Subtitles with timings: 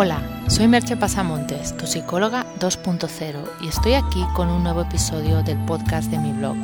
[0.00, 5.58] Hola, soy Merche Pasamontes, tu psicóloga 2.0 y estoy aquí con un nuevo episodio del
[5.64, 6.54] podcast de mi blog,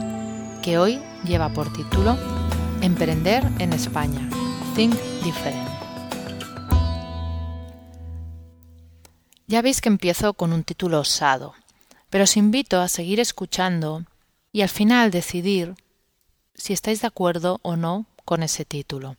[0.62, 2.16] que hoy lleva por título
[2.80, 4.20] Emprender en España.
[4.76, 4.94] Think
[5.24, 5.68] Different.
[9.48, 11.54] Ya veis que empiezo con un título osado,
[12.10, 14.04] pero os invito a seguir escuchando
[14.52, 15.74] y al final decidir
[16.54, 19.16] si estáis de acuerdo o no con ese título.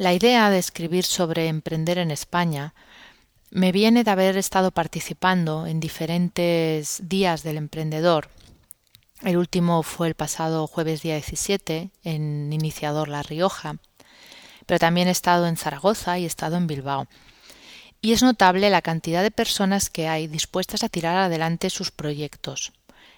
[0.00, 2.72] La idea de escribir sobre emprender en España
[3.50, 8.30] me viene de haber estado participando en diferentes días del emprendedor.
[9.20, 13.76] El último fue el pasado jueves día 17 en Iniciador La Rioja,
[14.64, 17.06] pero también he estado en Zaragoza y he estado en Bilbao.
[18.00, 22.72] Y es notable la cantidad de personas que hay dispuestas a tirar adelante sus proyectos,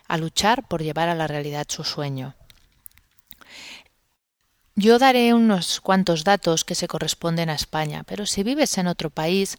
[0.09, 2.35] a luchar por llevar a la realidad su sueño.
[4.75, 9.11] Yo daré unos cuantos datos que se corresponden a España, pero si vives en otro
[9.11, 9.59] país,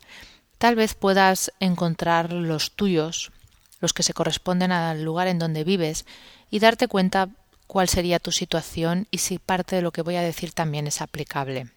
[0.57, 3.31] tal vez puedas encontrar los tuyos,
[3.79, 6.05] los que se corresponden al lugar en donde vives,
[6.49, 7.29] y darte cuenta
[7.67, 10.99] cuál sería tu situación y si parte de lo que voy a decir también es
[10.99, 11.69] aplicable.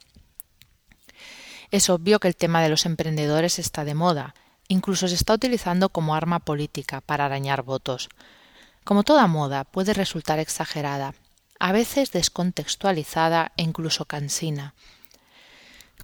[1.70, 4.34] Es obvio que el tema de los emprendedores está de moda,
[4.69, 8.08] incluso se está utilizando como arma política para arañar votos.
[8.82, 11.12] Como toda moda, puede resultar exagerada,
[11.58, 14.74] a veces descontextualizada e incluso cansina.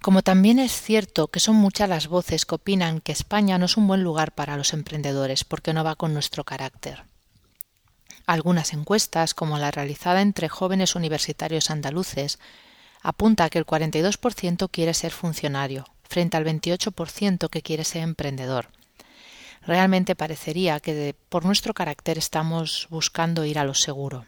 [0.01, 3.77] Como también es cierto que son muchas las voces que opinan que España no es
[3.77, 7.05] un buen lugar para los emprendedores porque no va con nuestro carácter.
[8.25, 12.39] Algunas encuestas, como la realizada entre jóvenes universitarios andaluces,
[13.01, 18.69] apunta que el 42% quiere ser funcionario, frente al 28% que quiere ser emprendedor.
[19.65, 24.25] Realmente parecería que por nuestro carácter estamos buscando ir a lo seguro.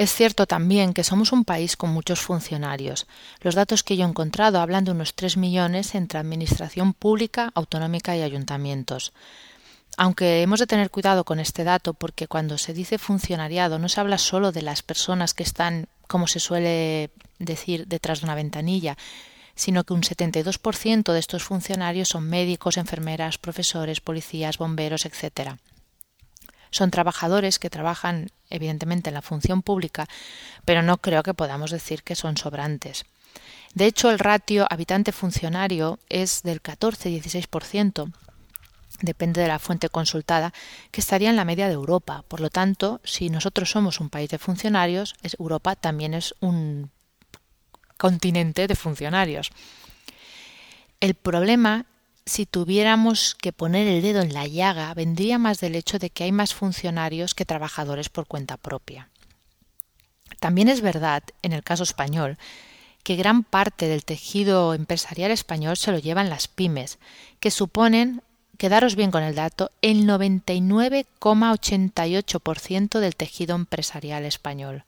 [0.00, 3.06] Es cierto también que somos un país con muchos funcionarios.
[3.42, 8.16] Los datos que yo he encontrado hablan de unos 3 millones entre administración pública, autonómica
[8.16, 9.12] y ayuntamientos.
[9.98, 14.00] Aunque hemos de tener cuidado con este dato porque cuando se dice funcionariado no se
[14.00, 18.96] habla solo de las personas que están, como se suele decir, detrás de una ventanilla,
[19.54, 25.58] sino que un 72% de estos funcionarios son médicos, enfermeras, profesores, policías, bomberos, etc.
[26.70, 30.06] Son trabajadores que trabajan evidentemente en la función pública,
[30.64, 33.04] pero no creo que podamos decir que son sobrantes.
[33.74, 38.12] De hecho, el ratio habitante-funcionario es del 14-16%,
[39.00, 40.52] depende de la fuente consultada,
[40.90, 42.24] que estaría en la media de Europa.
[42.26, 46.90] Por lo tanto, si nosotros somos un país de funcionarios, Europa también es un
[47.96, 49.50] continente de funcionarios.
[51.00, 51.86] El problema
[52.26, 56.24] si tuviéramos que poner el dedo en la llaga, vendría más del hecho de que
[56.24, 59.08] hay más funcionarios que trabajadores por cuenta propia.
[60.38, 62.38] También es verdad, en el caso español,
[63.02, 66.98] que gran parte del tejido empresarial español se lo llevan las pymes,
[67.40, 68.22] que suponen,
[68.58, 74.84] quedaros bien con el dato, el 99,88% del tejido empresarial español.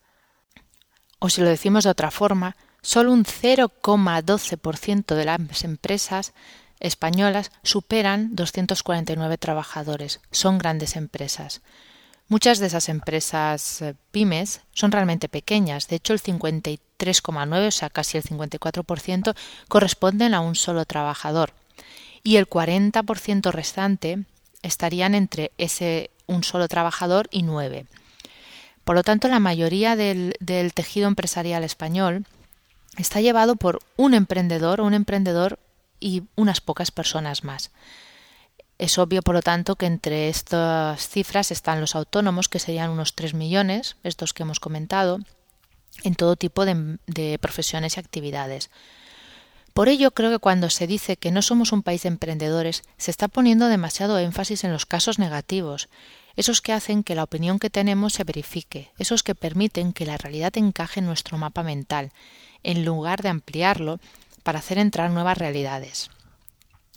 [1.18, 6.34] O si lo decimos de otra forma, solo un 0,12% de las empresas
[6.82, 10.20] españolas superan 249 trabajadores.
[10.30, 11.62] Son grandes empresas.
[12.28, 15.88] Muchas de esas empresas eh, pymes son realmente pequeñas.
[15.88, 19.34] De hecho, el 53,9, o sea, casi el 54%,
[19.68, 21.52] corresponden a un solo trabajador.
[22.22, 24.24] Y el 40% restante
[24.62, 27.86] estarían entre ese un solo trabajador y nueve.
[28.84, 32.26] Por lo tanto, la mayoría del, del tejido empresarial español
[32.96, 35.58] está llevado por un emprendedor o un emprendedor
[36.02, 37.70] y unas pocas personas más.
[38.78, 43.14] Es obvio, por lo tanto, que entre estas cifras están los autónomos, que serían unos
[43.14, 45.20] 3 millones, estos que hemos comentado,
[46.02, 48.70] en todo tipo de, de, profesiones y actividades.
[49.72, 53.10] Por ello, creo que cuando se dice que no somos un país de emprendedores, se
[53.10, 55.88] está poniendo demasiado énfasis en los casos negativos,
[56.34, 60.18] esos que hacen que la opinión que tenemos se verifique, esos que permiten que la
[60.18, 62.10] realidad encaje en nuestro mapa mental,
[62.62, 64.00] en lugar de ampliarlo
[64.42, 66.10] para hacer entrar nuevas realidades.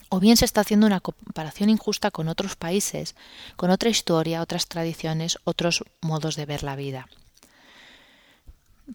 [0.09, 3.15] O bien se está haciendo una comparación injusta con otros países,
[3.55, 7.07] con otra historia, otras tradiciones, otros modos de ver la vida.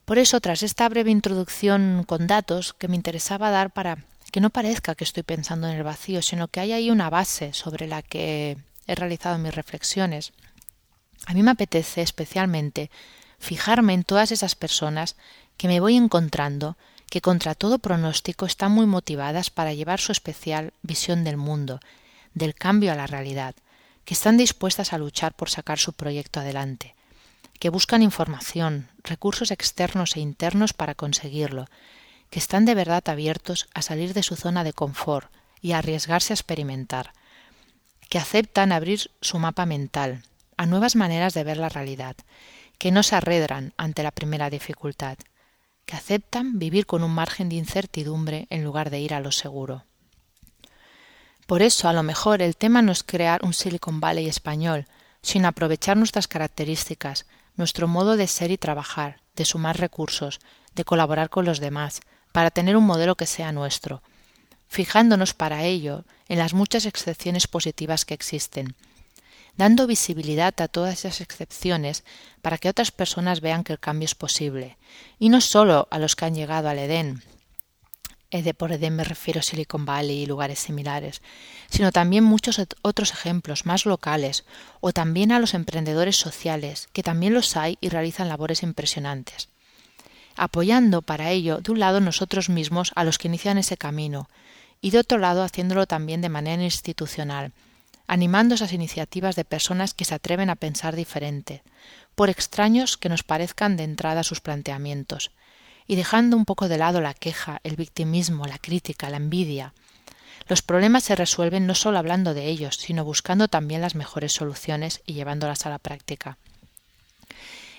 [0.05, 4.51] Por eso, tras esta breve introducción con datos que me interesaba dar para que no
[4.51, 8.03] parezca que estoy pensando en el vacío, sino que hay ahí una base sobre la
[8.03, 8.57] que
[8.87, 10.33] he realizado mis reflexiones,
[11.27, 12.91] a mí me apetece especialmente
[13.39, 15.17] fijarme en todas esas personas
[15.57, 16.77] que me voy encontrando
[17.11, 21.81] que contra todo pronóstico están muy motivadas para llevar su especial visión del mundo,
[22.35, 23.55] del cambio a la realidad,
[24.05, 26.95] que están dispuestas a luchar por sacar su proyecto adelante,
[27.59, 31.67] que buscan información, recursos externos e internos para conseguirlo,
[32.31, 35.31] que están de verdad abiertos a salir de su zona de confort,
[35.61, 37.13] y arriesgarse a experimentar,
[38.09, 40.23] que aceptan abrir su mapa mental
[40.57, 42.17] a nuevas maneras de ver la realidad,
[42.79, 45.19] que no se arredran ante la primera dificultad,
[45.91, 49.83] que aceptan vivir con un margen de incertidumbre en lugar de ir a lo seguro.
[51.49, 54.87] Por eso, a lo mejor, el tema no es crear un Silicon Valley español,
[55.21, 57.27] sino aprovechar nuestras características,
[57.57, 60.39] nuestro modo de ser y trabajar, de sumar recursos,
[60.77, 64.01] de colaborar con los demás, para tener un modelo que sea nuestro,
[64.69, 68.77] fijándonos para ello en las muchas excepciones positivas que existen,
[69.57, 72.05] dando visibilidad a todas esas excepciones
[72.43, 74.77] para que otras personas vean que el cambio es posible,
[75.19, 77.23] y no solo a los que han llegado al Edén,
[78.31, 81.21] de por Edén me refiero a Silicon Valley y lugares similares,
[81.69, 84.45] sino también muchos otros ejemplos más locales,
[84.81, 89.49] o también a los emprendedores sociales, que también los hay y realizan labores impresionantes.
[90.37, 94.29] Apoyando para ello, de un lado nosotros mismos a los que inician ese camino,
[94.81, 97.53] y de otro lado haciéndolo también de manera institucional,
[98.11, 101.63] animando esas iniciativas de personas que se atreven a pensar diferente,
[102.17, 105.31] por extraños que nos parezcan de entrada sus planteamientos,
[105.87, 109.75] y dejando un poco de lado la queja, el victimismo, la crítica, la envidia.
[110.49, 115.03] Los problemas se resuelven no solo hablando de ellos, sino buscando también las mejores soluciones
[115.07, 116.37] y llevándolas a la práctica.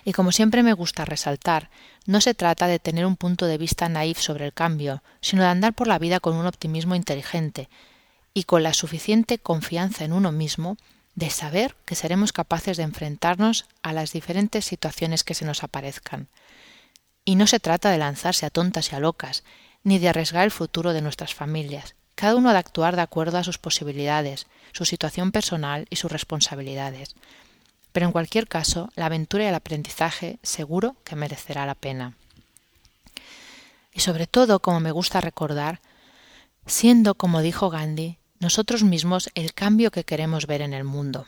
[0.05, 1.69] Y como siempre me gusta resaltar,
[2.05, 5.49] no se trata de tener un punto de vista naif sobre el cambio, sino de
[5.49, 7.67] andar por la vida con un optimismo inteligente
[8.33, 10.77] y con la suficiente confianza en uno mismo
[11.15, 16.27] de saber que seremos capaces de enfrentarnos a las diferentes situaciones que se nos aparezcan.
[17.25, 19.43] Y no se trata de lanzarse a tontas y a locas,
[19.83, 21.95] ni de arriesgar el futuro de nuestras familias.
[22.15, 26.11] Cada uno ha de actuar de acuerdo a sus posibilidades, su situación personal y sus
[26.11, 27.15] responsabilidades.
[27.91, 32.15] Pero en cualquier caso, la aventura y el aprendizaje seguro que merecerá la pena.
[33.93, 35.81] Y sobre todo, como me gusta recordar,
[36.65, 41.25] siendo, como dijo Gandhi, nosotros mismos el cambio que queremos ver en el mundo.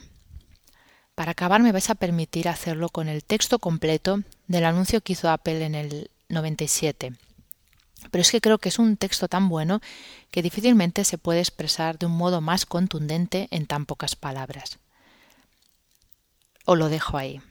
[1.16, 5.30] Para acabar me vais a permitir hacerlo con el texto completo del anuncio que hizo
[5.30, 7.14] Apple en el 97.
[8.12, 9.80] Pero es que creo que es un texto tan bueno
[10.32, 14.80] que difícilmente se puede expresar de un modo más contundente en tan pocas palabras
[16.66, 17.42] o lo dejo ahí.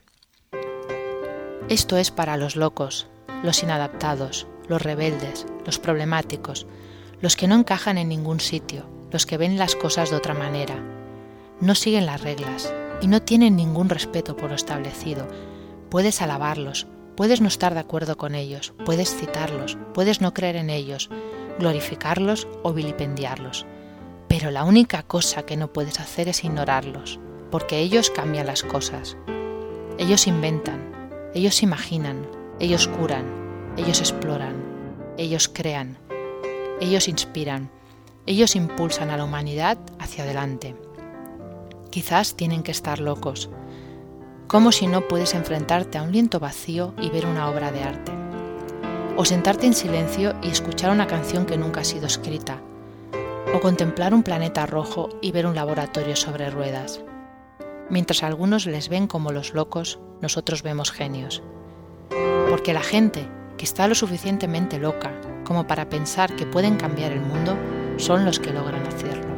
[1.68, 3.06] Esto es para los locos,
[3.42, 6.66] los inadaptados, los rebeldes, los problemáticos,
[7.20, 10.76] los que no encajan en ningún sitio, los que ven las cosas de otra manera,
[11.60, 15.28] no siguen las reglas y no tienen ningún respeto por lo establecido.
[15.90, 16.86] Puedes alabarlos,
[17.16, 21.10] puedes no estar de acuerdo con ellos, puedes citarlos, puedes no creer en ellos,
[21.58, 23.66] glorificarlos o vilipendiarlos.
[24.28, 27.20] Pero la única cosa que no puedes hacer es ignorarlos,
[27.50, 29.16] porque ellos cambian las cosas.
[29.98, 32.26] Ellos inventan, ellos imaginan,
[32.58, 33.26] ellos curan,
[33.76, 34.56] ellos exploran,
[35.18, 35.98] ellos crean,
[36.80, 37.70] ellos inspiran,
[38.26, 40.76] ellos impulsan a la humanidad hacia adelante.
[41.90, 43.50] Quizás tienen que estar locos,
[44.46, 48.12] como si no puedes enfrentarte a un lienzo vacío y ver una obra de arte,
[49.16, 52.60] o sentarte en silencio y escuchar una canción que nunca ha sido escrita,
[53.54, 57.00] o contemplar un planeta rojo y ver un laboratorio sobre ruedas.
[57.90, 61.42] Mientras algunos les ven como los locos, nosotros vemos genios.
[62.48, 63.28] Porque la gente
[63.58, 65.12] que está lo suficientemente loca
[65.44, 67.56] como para pensar que pueden cambiar el mundo
[68.02, 69.32] son los que logran hacerlo.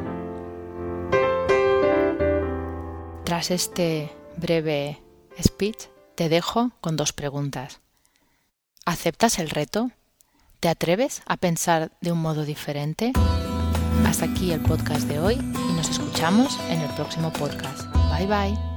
[3.25, 5.03] Tras este breve
[5.41, 7.81] speech, te dejo con dos preguntas.
[8.87, 9.91] ¿Aceptas el reto?
[10.61, 13.13] ¿Te atreves a pensar de un modo diferente?
[14.07, 17.87] Hasta aquí el podcast de hoy y nos escuchamos en el próximo podcast.
[18.17, 18.74] Bye bye.